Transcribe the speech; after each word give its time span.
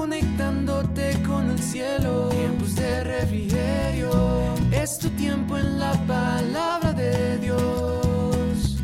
conectándote 0.00 1.12
con 1.26 1.50
el 1.50 1.58
cielo. 1.58 2.30
Tiempos 2.30 2.74
de 2.74 3.04
refrigerio, 3.04 4.10
es 4.72 4.98
tu 4.98 5.10
tiempo 5.10 5.58
en 5.58 5.78
la 5.78 5.92
palabra 6.06 6.94
de 6.94 7.36
Dios. 7.38 8.82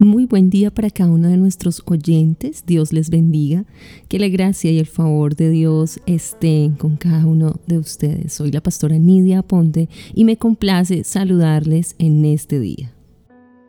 Muy 0.00 0.26
buen 0.26 0.50
día 0.50 0.72
para 0.72 0.90
cada 0.90 1.12
uno 1.12 1.28
de 1.28 1.36
nuestros 1.36 1.84
oyentes. 1.86 2.64
Dios 2.66 2.92
les 2.92 3.10
bendiga. 3.10 3.64
Que 4.08 4.18
la 4.18 4.26
gracia 4.26 4.72
y 4.72 4.80
el 4.80 4.86
favor 4.86 5.36
de 5.36 5.50
Dios 5.50 6.00
estén 6.06 6.74
con 6.74 6.96
cada 6.96 7.26
uno 7.26 7.60
de 7.68 7.78
ustedes. 7.78 8.32
Soy 8.32 8.50
la 8.50 8.60
pastora 8.60 8.98
Nidia 8.98 9.42
Ponte 9.42 9.88
y 10.14 10.24
me 10.24 10.36
complace 10.36 11.04
saludarles 11.04 11.94
en 11.98 12.24
este 12.24 12.58
día. 12.58 12.92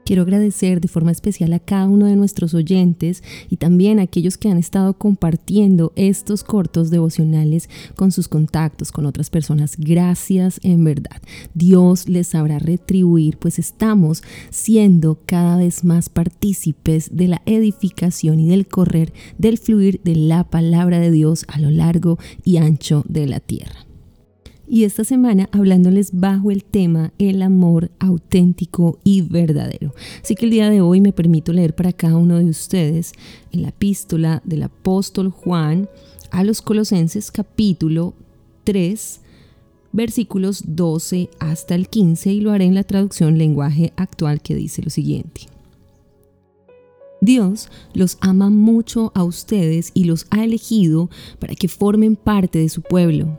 Quiero 0.05 0.23
agradecer 0.23 0.81
de 0.81 0.87
forma 0.87 1.11
especial 1.11 1.53
a 1.53 1.59
cada 1.59 1.87
uno 1.87 2.05
de 2.05 2.15
nuestros 2.15 2.53
oyentes 2.53 3.23
y 3.49 3.57
también 3.57 3.99
a 3.99 4.03
aquellos 4.03 4.37
que 4.37 4.49
han 4.49 4.57
estado 4.57 4.93
compartiendo 4.97 5.93
estos 5.95 6.43
cortos 6.43 6.89
devocionales 6.89 7.69
con 7.95 8.11
sus 8.11 8.27
contactos, 8.27 8.91
con 8.91 9.05
otras 9.05 9.29
personas. 9.29 9.75
Gracias 9.77 10.59
en 10.63 10.83
verdad. 10.83 11.21
Dios 11.53 12.09
les 12.09 12.27
sabrá 12.27 12.59
retribuir, 12.59 13.37
pues 13.37 13.59
estamos 13.59 14.23
siendo 14.49 15.19
cada 15.25 15.57
vez 15.57 15.83
más 15.83 16.09
partícipes 16.09 17.15
de 17.15 17.27
la 17.27 17.41
edificación 17.45 18.39
y 18.39 18.49
del 18.49 18.67
correr, 18.67 19.13
del 19.37 19.57
fluir 19.57 20.01
de 20.03 20.15
la 20.15 20.43
palabra 20.43 20.99
de 20.99 21.11
Dios 21.11 21.45
a 21.47 21.59
lo 21.59 21.69
largo 21.69 22.17
y 22.43 22.57
ancho 22.57 23.03
de 23.07 23.27
la 23.27 23.39
tierra 23.39 23.90
y 24.71 24.85
esta 24.85 25.03
semana 25.03 25.49
hablándoles 25.51 26.11
bajo 26.13 26.49
el 26.49 26.63
tema 26.63 27.11
el 27.19 27.41
amor 27.41 27.91
auténtico 27.99 28.99
y 29.03 29.19
verdadero. 29.19 29.93
Así 30.23 30.33
que 30.33 30.45
el 30.45 30.51
día 30.51 30.69
de 30.69 30.79
hoy 30.79 31.01
me 31.01 31.11
permito 31.11 31.51
leer 31.51 31.75
para 31.75 31.91
cada 31.91 32.15
uno 32.15 32.37
de 32.37 32.45
ustedes 32.45 33.11
en 33.51 33.63
la 33.63 33.69
epístola 33.69 34.41
del 34.45 34.63
apóstol 34.63 35.29
Juan 35.29 35.89
a 36.31 36.45
los 36.45 36.61
Colosenses 36.61 37.31
capítulo 37.31 38.13
3 38.63 39.19
versículos 39.91 40.63
12 40.65 41.29
hasta 41.39 41.75
el 41.75 41.89
15 41.89 42.31
y 42.31 42.39
lo 42.39 42.53
haré 42.53 42.63
en 42.63 42.75
la 42.75 42.85
traducción 42.85 43.37
lenguaje 43.37 43.91
actual 43.97 44.41
que 44.41 44.55
dice 44.55 44.81
lo 44.81 44.89
siguiente. 44.89 45.41
Dios 47.19 47.67
los 47.93 48.17
ama 48.21 48.49
mucho 48.49 49.11
a 49.15 49.25
ustedes 49.25 49.91
y 49.93 50.05
los 50.05 50.27
ha 50.29 50.45
elegido 50.45 51.09
para 51.39 51.55
que 51.55 51.67
formen 51.67 52.15
parte 52.15 52.59
de 52.59 52.69
su 52.69 52.81
pueblo 52.81 53.37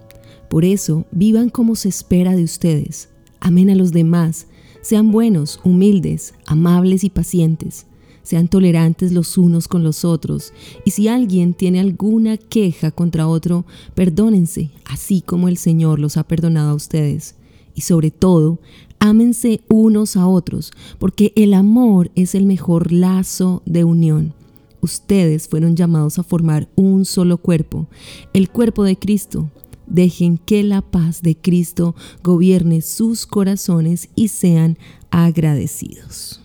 por 0.52 0.66
eso, 0.66 1.06
vivan 1.12 1.48
como 1.48 1.76
se 1.76 1.88
espera 1.88 2.36
de 2.36 2.44
ustedes. 2.44 3.08
Amen 3.40 3.70
a 3.70 3.74
los 3.74 3.90
demás. 3.90 4.48
Sean 4.82 5.10
buenos, 5.10 5.58
humildes, 5.64 6.34
amables 6.44 7.04
y 7.04 7.08
pacientes. 7.08 7.86
Sean 8.22 8.48
tolerantes 8.48 9.12
los 9.12 9.38
unos 9.38 9.66
con 9.66 9.82
los 9.82 10.04
otros. 10.04 10.52
Y 10.84 10.90
si 10.90 11.08
alguien 11.08 11.54
tiene 11.54 11.80
alguna 11.80 12.36
queja 12.36 12.90
contra 12.90 13.28
otro, 13.28 13.64
perdónense, 13.94 14.70
así 14.84 15.22
como 15.22 15.48
el 15.48 15.56
Señor 15.56 15.98
los 15.98 16.18
ha 16.18 16.24
perdonado 16.24 16.72
a 16.72 16.74
ustedes. 16.74 17.34
Y 17.74 17.80
sobre 17.80 18.10
todo, 18.10 18.58
ámense 18.98 19.62
unos 19.70 20.18
a 20.18 20.26
otros, 20.26 20.70
porque 20.98 21.32
el 21.34 21.54
amor 21.54 22.10
es 22.14 22.34
el 22.34 22.44
mejor 22.44 22.92
lazo 22.92 23.62
de 23.64 23.84
unión. 23.84 24.34
Ustedes 24.82 25.48
fueron 25.48 25.76
llamados 25.76 26.18
a 26.18 26.22
formar 26.22 26.68
un 26.74 27.06
solo 27.06 27.38
cuerpo, 27.38 27.88
el 28.34 28.50
cuerpo 28.50 28.84
de 28.84 28.98
Cristo 28.98 29.50
Dejen 29.92 30.38
que 30.38 30.62
la 30.62 30.80
paz 30.80 31.20
de 31.20 31.36
Cristo 31.36 31.94
gobierne 32.24 32.80
sus 32.80 33.26
corazones 33.26 34.08
y 34.14 34.28
sean 34.28 34.78
agradecidos. 35.10 36.40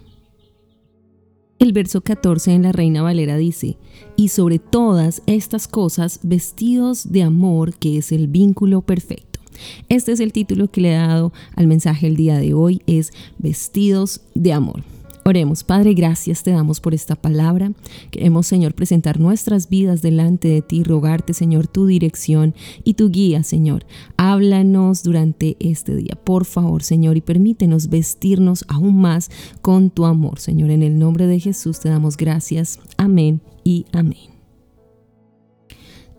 El 1.57 1.71
verso 1.71 2.01
14 2.01 2.51
en 2.51 2.63
la 2.63 2.73
Reina 2.73 3.01
Valera 3.01 3.37
dice, 3.37 3.77
y 4.17 4.27
sobre 4.27 4.59
todas 4.59 5.23
estas 5.27 5.69
cosas 5.69 6.19
vestidos 6.23 7.09
de 7.09 7.23
amor 7.23 7.73
que 7.77 7.97
es 7.97 8.11
el 8.11 8.27
vínculo 8.27 8.81
perfecto. 8.81 9.39
Este 9.87 10.11
es 10.11 10.19
el 10.19 10.33
título 10.33 10.69
que 10.69 10.81
le 10.81 10.89
he 10.89 10.97
dado 10.97 11.31
al 11.55 11.67
mensaje 11.67 12.05
el 12.07 12.17
día 12.17 12.37
de 12.39 12.53
hoy, 12.53 12.81
es 12.85 13.13
vestidos 13.39 14.21
de 14.35 14.51
amor. 14.51 14.83
Oremos, 15.27 15.65
Padre, 15.65 15.93
gracias 15.93 16.41
te 16.41 16.51
damos 16.51 16.79
por 16.79 16.93
esta 16.93 17.17
palabra. 17.17 17.73
Queremos, 18.11 18.47
Señor, 18.47 18.73
presentar 18.73 19.19
nuestras 19.19 19.67
vidas 19.67 20.01
delante 20.01 20.47
de 20.47 20.61
ti, 20.61 20.83
rogarte, 20.83 21.33
Señor, 21.33 21.67
tu 21.67 21.85
dirección 21.85 22.55
y 22.85 22.93
tu 22.93 23.09
guía, 23.09 23.43
Señor. 23.43 23.85
Háblanos 24.15 25.03
durante 25.03 25.57
este 25.59 25.97
día, 25.97 26.17
por 26.23 26.45
favor, 26.45 26.81
Señor, 26.81 27.17
y 27.17 27.21
permítenos 27.21 27.89
vestirnos 27.89 28.63
aún 28.69 29.01
más 29.01 29.29
con 29.61 29.89
tu 29.89 30.05
amor, 30.05 30.39
Señor. 30.39 30.69
En 30.69 30.81
el 30.81 30.97
nombre 30.97 31.27
de 31.27 31.41
Jesús 31.41 31.81
te 31.81 31.89
damos 31.89 32.15
gracias. 32.15 32.79
Amén 32.95 33.41
y 33.65 33.85
amén. 33.91 34.31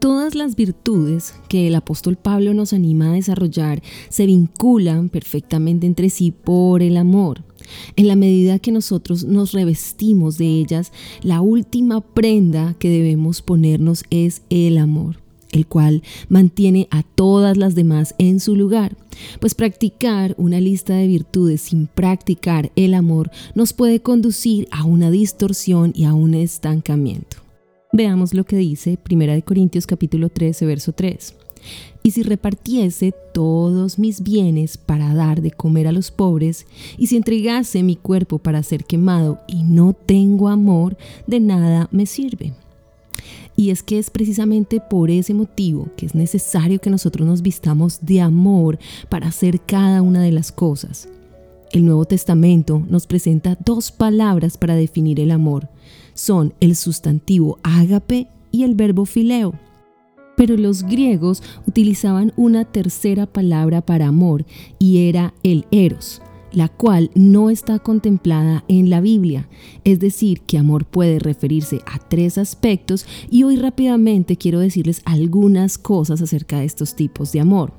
Todas 0.01 0.35
las 0.35 0.55
virtudes 0.55 1.35
que 1.49 1.67
el 1.67 1.77
apóstol 1.77 2.17
Pablo 2.17 2.53
nos 2.53 2.75
anima 2.75 3.09
a 3.09 3.15
desarrollar 3.15 3.83
se 4.11 4.27
vinculan 4.27 5.09
perfectamente 5.09 5.87
entre 5.87 6.11
sí 6.11 6.31
por 6.31 6.83
el 6.83 6.99
amor. 6.99 7.48
En 7.97 8.09
la 8.09 8.17
medida 8.17 8.59
que 8.59 8.73
nosotros 8.73 9.25
nos 9.25 9.53
revestimos 9.53 10.39
de 10.39 10.47
ellas, 10.47 10.93
la 11.23 11.41
última 11.41 12.01
prenda 12.01 12.75
que 12.79 12.89
debemos 12.89 13.43
ponernos 13.43 14.05
es 14.11 14.43
el 14.51 14.79
amor 14.79 15.17
el 15.53 15.67
cual 15.67 16.03
mantiene 16.29 16.89
a 16.91 17.03
todas 17.03 17.57
las 17.57 17.75
demás 17.75 18.15
en 18.19 18.41
su 18.41 18.55
lugar. 18.55 18.97
Pues 19.41 19.55
practicar 19.55 20.35
una 20.39 20.61
lista 20.61 20.95
de 20.95 21.07
virtudes 21.07 21.63
sin 21.63 21.87
practicar 21.87 22.71
el 22.77 22.95
amor 22.95 23.31
nos 23.55 23.73
puede 23.73 24.01
conducir 24.01 24.69
a 24.71 24.85
una 24.85 25.11
distorsión 25.11 25.93
y 25.95 26.05
a 26.05 26.15
un 26.15 26.35
estancamiento. 26.35 27.39
Veamos 27.93 28.35
lo 28.35 28.45
que 28.45 28.57
dice 28.57 28.99
1 29.11 29.43
Corintios 29.45 29.87
capítulo 29.87 30.29
13, 30.29 30.67
verso 30.67 30.93
3. 30.93 31.35
Y 32.03 32.13
si 32.13 32.23
repartiese 32.23 33.13
todos 33.35 33.99
mis 33.99 34.23
bienes 34.23 34.79
para 34.79 35.15
dar 35.15 35.43
de 35.43 35.51
comer 35.51 35.87
a 35.87 35.93
los 35.93 36.11
pobres, 36.11 36.67
y 36.97 37.09
si 37.09 37.17
entregase 37.17 37.83
mi 37.83 37.97
cuerpo 37.97 38.39
para 38.39 38.63
ser 38.63 38.85
quemado 38.85 39.41
y 39.47 39.63
no 39.63 39.93
tengo 39.93 40.49
amor, 40.49 40.97
de 41.27 41.41
nada 41.41 41.89
me 41.93 42.07
sirve. 42.07 42.55
Y 43.57 43.71
es 43.71 43.83
que 43.83 43.99
es 43.99 44.09
precisamente 44.11 44.81
por 44.81 45.11
ese 45.11 45.35
motivo 45.35 45.89
que 45.97 46.07
es 46.07 46.15
necesario 46.15 46.81
que 46.81 46.91
nosotros 46.91 47.27
nos 47.27 47.43
vistamos 47.43 47.99
de 48.03 48.21
amor 48.21 48.79
para 49.09 49.27
hacer 49.27 49.61
cada 49.61 50.01
una 50.01 50.23
de 50.23 50.31
las 50.31 50.53
cosas. 50.53 51.09
El 51.73 51.85
Nuevo 51.85 52.05
Testamento 52.05 52.83
nos 52.89 53.07
presenta 53.07 53.59
dos 53.65 53.91
palabras 53.91 54.57
para 54.57 54.77
definir 54.77 55.21
el 55.21 55.33
amor. 55.33 55.69
Son 56.15 56.55
el 56.61 56.77
sustantivo 56.77 57.59
ágape 57.63 58.29
y 58.53 58.63
el 58.63 58.75
verbo 58.75 59.05
fileo. 59.05 59.55
Pero 60.39 60.57
los 60.57 60.85
griegos 60.85 61.43
utilizaban 61.67 62.33
una 62.37 62.65
tercera 62.65 63.27
palabra 63.27 63.83
para 63.83 64.07
amor 64.07 64.47
y 64.79 65.09
era 65.09 65.35
el 65.43 65.67
eros, 65.73 66.23
la 66.53 66.69
cual 66.69 67.11
no 67.17 67.51
está 67.51 67.81
contemplada 67.81 68.63
en 68.69 68.89
la 68.89 69.01
Biblia. 69.01 69.49
Es 69.83 69.99
decir, 69.99 70.43
que 70.43 70.57
amor 70.57 70.85
puede 70.85 71.19
referirse 71.19 71.81
a 71.87 71.99
tres 71.99 72.39
aspectos 72.39 73.05
y 73.29 73.43
hoy 73.43 73.57
rápidamente 73.57 74.37
quiero 74.37 74.61
decirles 74.61 75.03
algunas 75.07 75.77
cosas 75.77 76.23
acerca 76.23 76.61
de 76.61 76.67
estos 76.67 76.95
tipos 76.95 77.33
de 77.33 77.41
amor. 77.41 77.73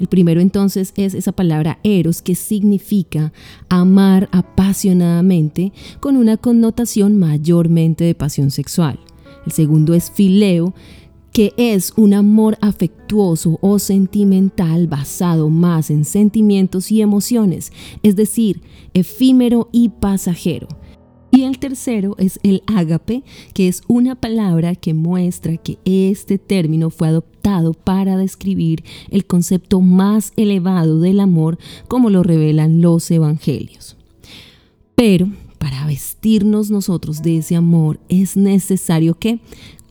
El 0.00 0.06
primero 0.06 0.40
entonces 0.40 0.94
es 0.96 1.12
esa 1.12 1.32
palabra 1.32 1.80
eros 1.82 2.22
que 2.22 2.34
significa 2.34 3.34
amar 3.68 4.30
apasionadamente 4.32 5.74
con 6.00 6.16
una 6.16 6.38
connotación 6.38 7.18
mayormente 7.18 8.04
de 8.04 8.14
pasión 8.14 8.50
sexual. 8.50 8.98
El 9.44 9.52
segundo 9.52 9.92
es 9.92 10.10
fileo 10.10 10.72
que 11.36 11.52
es 11.58 11.92
un 11.98 12.14
amor 12.14 12.56
afectuoso 12.62 13.58
o 13.60 13.78
sentimental 13.78 14.86
basado 14.86 15.50
más 15.50 15.90
en 15.90 16.06
sentimientos 16.06 16.90
y 16.90 17.02
emociones, 17.02 17.74
es 18.02 18.16
decir, 18.16 18.62
efímero 18.94 19.68
y 19.70 19.90
pasajero. 19.90 20.66
Y 21.30 21.42
el 21.42 21.58
tercero 21.58 22.14
es 22.16 22.40
el 22.42 22.62
ágape, 22.66 23.22
que 23.52 23.68
es 23.68 23.82
una 23.86 24.14
palabra 24.14 24.76
que 24.76 24.94
muestra 24.94 25.58
que 25.58 25.76
este 25.84 26.38
término 26.38 26.88
fue 26.88 27.08
adoptado 27.08 27.74
para 27.74 28.16
describir 28.16 28.82
el 29.10 29.26
concepto 29.26 29.82
más 29.82 30.32
elevado 30.36 31.00
del 31.00 31.20
amor 31.20 31.58
como 31.86 32.08
lo 32.08 32.22
revelan 32.22 32.80
los 32.80 33.10
evangelios. 33.10 33.98
Pero 34.94 35.28
para 35.58 35.84
vestirnos 35.84 36.70
nosotros 36.70 37.20
de 37.20 37.36
ese 37.36 37.56
amor 37.56 38.00
es 38.08 38.38
necesario 38.38 39.18
que 39.18 39.38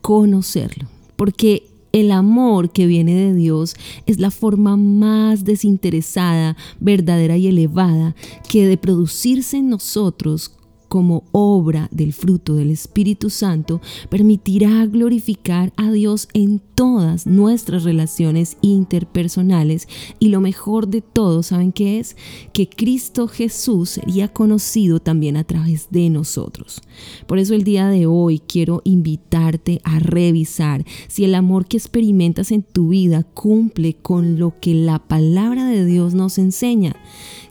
conocerlo 0.02 0.88
porque 1.16 1.68
el 1.92 2.12
amor 2.12 2.70
que 2.70 2.86
viene 2.86 3.14
de 3.14 3.34
Dios 3.34 3.74
es 4.06 4.18
la 4.18 4.30
forma 4.30 4.76
más 4.76 5.44
desinteresada, 5.44 6.56
verdadera 6.78 7.38
y 7.38 7.46
elevada 7.46 8.14
que 8.48 8.66
de 8.66 8.76
producirse 8.76 9.56
en 9.56 9.70
nosotros 9.70 10.52
como 10.96 11.24
obra 11.32 11.90
del 11.92 12.14
fruto 12.14 12.54
del 12.54 12.70
Espíritu 12.70 13.28
Santo 13.28 13.82
permitirá 14.08 14.86
glorificar 14.86 15.70
a 15.76 15.92
Dios 15.92 16.26
en 16.32 16.58
todas 16.74 17.26
nuestras 17.26 17.84
relaciones 17.84 18.56
interpersonales 18.62 19.88
y 20.18 20.28
lo 20.28 20.40
mejor 20.40 20.88
de 20.88 21.02
todo, 21.02 21.42
¿saben 21.42 21.72
qué 21.72 21.98
es? 21.98 22.16
Que 22.54 22.66
Cristo 22.66 23.28
Jesús 23.28 23.90
sería 23.90 24.28
conocido 24.28 24.98
también 24.98 25.36
a 25.36 25.44
través 25.44 25.88
de 25.90 26.08
nosotros. 26.08 26.80
Por 27.26 27.38
eso 27.38 27.52
el 27.52 27.62
día 27.62 27.88
de 27.88 28.06
hoy 28.06 28.38
quiero 28.38 28.80
invitarte 28.84 29.82
a 29.84 29.98
revisar 29.98 30.82
si 31.08 31.26
el 31.26 31.34
amor 31.34 31.66
que 31.66 31.76
experimentas 31.76 32.50
en 32.52 32.62
tu 32.62 32.88
vida 32.88 33.22
cumple 33.22 33.98
con 34.00 34.38
lo 34.38 34.58
que 34.60 34.72
la 34.72 34.98
palabra 34.98 35.66
de 35.66 35.84
Dios 35.84 36.14
nos 36.14 36.38
enseña, 36.38 36.96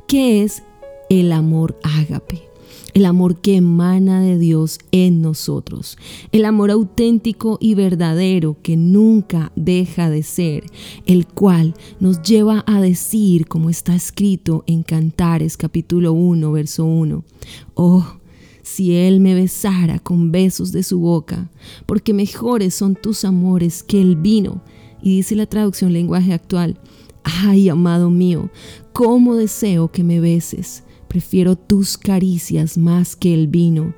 que 0.07 0.41
es 0.41 0.63
el 1.11 1.31
amor 1.31 1.77
ágape 1.83 2.54
el 2.95 3.05
amor 3.05 3.41
que 3.41 3.57
emana 3.57 4.21
de 4.21 4.37
Dios 4.37 4.79
en 4.93 5.21
nosotros, 5.21 5.97
el 6.31 6.45
amor 6.45 6.71
auténtico 6.71 7.57
y 7.59 7.75
verdadero 7.75 8.55
que 8.61 8.77
nunca 8.77 9.51
deja 9.57 10.09
de 10.09 10.23
ser, 10.23 10.63
el 11.05 11.27
cual 11.27 11.75
nos 11.99 12.21
lleva 12.21 12.63
a 12.65 12.79
decir, 12.79 13.47
como 13.47 13.69
está 13.69 13.93
escrito 13.93 14.63
en 14.65 14.81
Cantares 14.81 15.57
capítulo 15.57 16.13
1, 16.13 16.49
verso 16.53 16.85
1, 16.85 17.25
oh, 17.73 18.17
si 18.63 18.95
Él 18.95 19.19
me 19.19 19.35
besara 19.35 19.99
con 19.99 20.31
besos 20.31 20.71
de 20.71 20.81
su 20.81 20.99
boca, 20.99 21.49
porque 21.85 22.13
mejores 22.13 22.75
son 22.75 22.95
tus 22.95 23.25
amores 23.25 23.83
que 23.83 23.99
el 24.01 24.15
vino. 24.15 24.63
Y 25.01 25.17
dice 25.17 25.35
la 25.35 25.45
traducción 25.45 25.91
lenguaje 25.91 26.31
actual, 26.31 26.79
ay, 27.23 27.67
amado 27.67 28.09
mío, 28.09 28.49
cómo 28.93 29.35
deseo 29.35 29.91
que 29.91 30.05
me 30.05 30.21
beses 30.21 30.85
prefiero 31.15 31.55
tus 31.55 31.97
caricias 31.97 32.77
más 32.77 33.15
que 33.15 33.33
el 33.33 33.47
vino. 33.47 33.93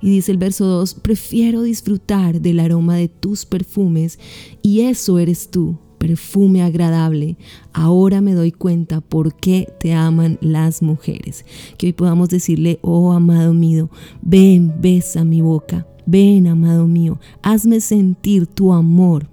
Y 0.00 0.08
dice 0.08 0.32
el 0.32 0.38
verso 0.38 0.64
2, 0.64 0.94
prefiero 0.94 1.60
disfrutar 1.60 2.40
del 2.40 2.60
aroma 2.60 2.96
de 2.96 3.08
tus 3.08 3.44
perfumes, 3.44 4.18
y 4.62 4.80
eso 4.80 5.18
eres 5.18 5.50
tú, 5.50 5.76
perfume 5.98 6.62
agradable. 6.62 7.36
Ahora 7.74 8.22
me 8.22 8.32
doy 8.32 8.52
cuenta 8.52 9.02
por 9.02 9.34
qué 9.34 9.68
te 9.80 9.92
aman 9.92 10.38
las 10.40 10.80
mujeres. 10.80 11.44
Que 11.76 11.88
hoy 11.88 11.92
podamos 11.92 12.30
decirle, 12.30 12.78
oh 12.80 13.12
amado 13.12 13.52
mío, 13.52 13.90
ven, 14.22 14.72
besa 14.80 15.24
mi 15.24 15.42
boca, 15.42 15.86
ven, 16.06 16.46
amado 16.46 16.86
mío, 16.86 17.20
hazme 17.42 17.82
sentir 17.82 18.46
tu 18.46 18.72
amor 18.72 19.28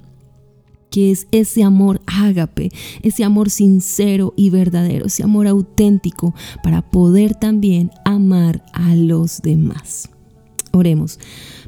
que 0.89 1.11
es 1.11 1.27
ese 1.31 1.63
amor 1.63 2.01
ágape, 2.05 2.71
ese 3.01 3.23
amor 3.23 3.49
sincero 3.49 4.33
y 4.35 4.49
verdadero, 4.49 5.05
ese 5.05 5.23
amor 5.23 5.47
auténtico 5.47 6.33
para 6.63 6.81
poder 6.81 7.35
también 7.35 7.91
amar 8.05 8.63
a 8.73 8.95
los 8.95 9.41
demás. 9.41 10.09
Oremos. 10.71 11.19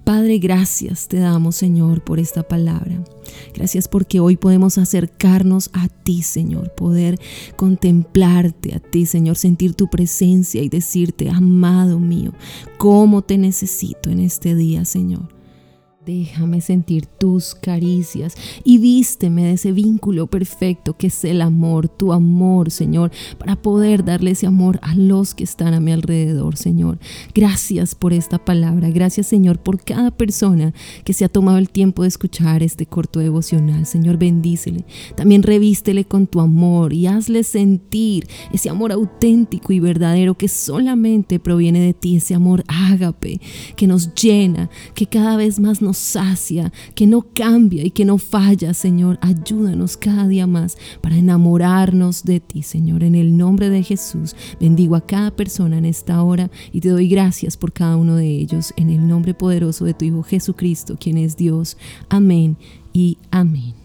Padre, 0.04 0.40
gracias 0.40 1.08
te 1.08 1.18
damos, 1.18 1.56
Señor, 1.56 2.04
por 2.04 2.20
esta 2.20 2.44
palabra. 2.44 3.04
Gracias 3.54 3.88
porque 3.88 4.20
hoy 4.20 4.36
podemos 4.38 4.78
acercarnos 4.78 5.70
a 5.74 5.88
ti, 5.88 6.22
Señor, 6.22 6.74
poder 6.74 7.20
contemplarte 7.56 8.76
a 8.76 8.80
ti, 8.80 9.06
Señor, 9.06 9.38
sentir 9.38 9.74
tu 9.74 9.90
presencia 9.90 10.62
y 10.62 10.70
decirte, 10.70 11.30
amado 11.30 12.00
mío, 12.00 12.34
cómo 12.78 13.22
te 13.22 13.38
necesito 13.38 14.10
en 14.10 14.20
este 14.20 14.56
día, 14.56 14.86
Señor. 14.86 15.41
Déjame 16.06 16.62
sentir 16.62 17.06
tus 17.06 17.54
caricias 17.54 18.34
y 18.64 18.80
vísteme 18.80 19.44
de 19.44 19.52
ese 19.52 19.72
vínculo 19.72 20.26
perfecto 20.26 20.98
que 20.98 21.08
es 21.08 21.24
el 21.24 21.42
amor, 21.42 21.90
tu 21.90 22.12
amor, 22.12 22.72
Señor, 22.72 23.12
para 23.38 23.56
poder 23.56 24.04
darle 24.04 24.32
ese 24.32 24.48
amor 24.48 24.80
a 24.82 24.96
los 24.96 25.36
que 25.36 25.44
están 25.44 25.76
a 25.76 25.80
mi 25.80 25.92
alrededor, 25.92 26.58
Señor. 26.58 26.98
Gracias 27.36 27.94
por 27.94 28.14
esta 28.14 28.44
palabra, 28.44 28.90
gracias, 28.90 29.28
Señor, 29.28 29.60
por 29.60 29.84
cada 29.84 30.10
persona 30.10 30.74
que 31.06 31.14
se 31.14 31.24
ha 31.24 31.30
tomado 31.30 31.60
el 31.60 31.70
tiempo 31.70 32.02
de 32.02 32.08
escuchar 32.08 32.64
este 32.64 32.88
corto 32.88 33.20
devocional. 33.20 33.86
Señor, 33.86 34.18
bendícele. 34.18 34.86
También 35.16 35.44
revístele 35.44 36.06
con 36.06 36.26
tu 36.26 36.40
amor 36.40 36.94
y 36.94 37.06
hazle 37.06 37.44
sentir 37.44 38.28
ese 38.52 38.72
amor 38.72 38.92
auténtico 38.92 39.72
y 39.72 39.80
verdadero 39.80 40.34
que 40.34 40.48
solamente 40.48 41.40
proviene 41.40 41.80
de 41.80 41.94
ti, 41.94 42.16
ese 42.16 42.34
amor 42.34 42.64
ágape 42.68 43.40
que 43.76 43.86
nos 43.86 44.16
llena, 44.16 44.72
que 44.96 45.06
cada 45.06 45.38
vez 45.38 45.60
más 45.60 45.80
nos 45.80 45.91
sacia, 45.94 46.72
que 46.96 47.08
no 47.08 47.26
cambia 47.34 47.84
y 47.84 47.92
que 47.92 48.06
no 48.06 48.18
falla, 48.18 48.74
Señor. 48.74 49.18
Ayúdanos 49.22 49.98
cada 49.98 50.28
día 50.28 50.48
más 50.48 50.78
para 51.02 51.18
enamorarnos 51.18 52.24
de 52.24 52.40
ti, 52.40 52.64
Señor. 52.64 53.04
En 53.04 53.16
el 53.16 53.38
nombre 53.38 53.70
de 53.70 53.84
Jesús, 53.84 54.36
bendigo 54.60 54.96
a 54.96 55.06
cada 55.06 55.32
persona 55.32 55.78
en 55.78 55.86
esta 55.86 56.22
hora 56.24 56.50
y 56.72 56.82
te 56.82 56.90
doy 56.90 57.08
gracias 57.08 57.58
por 57.58 57.74
cada 57.74 57.98
uno 57.98 58.16
de 58.16 58.28
ellos. 58.28 58.74
En 58.78 58.90
el 58.90 59.08
nombre 59.08 59.34
poderoso 59.34 59.86
de 59.86 59.94
tu 59.94 60.06
Hijo 60.06 60.24
Jesucristo, 60.24 60.98
quien 61.00 61.18
es 61.18 61.38
Dios. 61.38 61.78
Amén 62.10 62.58
y 62.94 63.18
amén. 63.32 63.81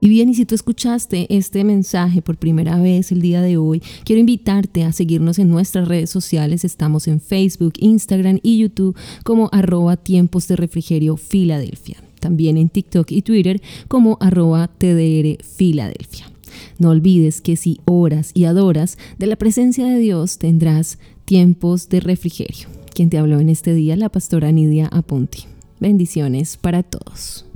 Y 0.00 0.08
bien, 0.08 0.30
y 0.30 0.34
si 0.34 0.46
tú 0.46 0.54
escuchaste 0.54 1.26
este 1.28 1.62
mensaje 1.62 2.22
por 2.22 2.38
primera 2.38 2.80
vez 2.80 3.12
el 3.12 3.20
día 3.20 3.42
de 3.42 3.58
hoy, 3.58 3.82
quiero 4.04 4.20
invitarte 4.20 4.84
a 4.84 4.92
seguirnos 4.92 5.38
en 5.38 5.50
nuestras 5.50 5.88
redes 5.88 6.08
sociales. 6.08 6.64
Estamos 6.64 7.06
en 7.06 7.20
Facebook, 7.20 7.74
Instagram 7.78 8.40
y 8.42 8.58
YouTube 8.58 8.96
como 9.24 9.50
arroba 9.52 9.98
tiempos 9.98 10.48
de 10.48 10.56
refrigerio 10.56 11.18
Filadelfia. 11.18 12.02
También 12.18 12.56
en 12.56 12.70
TikTok 12.70 13.10
y 13.12 13.20
Twitter 13.20 13.60
como 13.88 14.16
arroba 14.20 14.68
TDR 14.68 15.44
Filadelfia. 15.44 16.30
No 16.78 16.90
olvides 16.90 17.42
que 17.42 17.56
si 17.56 17.80
oras 17.84 18.30
y 18.32 18.44
adoras 18.44 18.96
de 19.18 19.26
la 19.26 19.36
presencia 19.36 19.86
de 19.86 19.98
Dios 19.98 20.38
tendrás 20.38 20.98
tiempos 21.26 21.90
de 21.90 22.00
refrigerio. 22.00 22.68
Quien 22.94 23.10
te 23.10 23.18
habló 23.18 23.38
en 23.38 23.50
este 23.50 23.74
día, 23.74 23.96
la 23.96 24.08
pastora 24.08 24.50
Nidia 24.50 24.88
Aponti. 24.88 25.44
Bendiciones 25.78 26.56
para 26.56 26.82
todos 26.82 27.49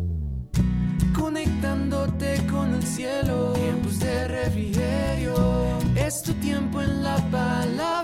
cielo, 2.84 3.52
tiempos 3.54 3.98
de 3.98 4.28
refrigerio, 4.28 5.34
es 5.96 6.22
tu 6.22 6.34
tiempo 6.34 6.82
en 6.82 7.02
la 7.02 7.16
palabra 7.30 8.03